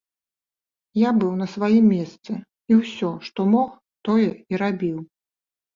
Я 1.07 1.11
быў 1.19 1.31
на 1.41 1.47
сваім 1.55 1.85
месцы, 1.95 2.31
і 2.73 2.81
ўсё, 2.81 3.11
што 3.29 3.39
мог, 3.53 3.69
тое 4.11 4.29
і 4.31 4.53
рабіў. 4.65 4.97